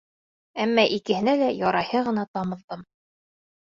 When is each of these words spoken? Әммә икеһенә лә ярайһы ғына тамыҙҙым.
Әммә 0.63 0.85
икеһенә 0.95 1.35
лә 1.43 1.51
ярайһы 1.57 2.03
ғына 2.11 2.27
тамыҙҙым. 2.39 2.87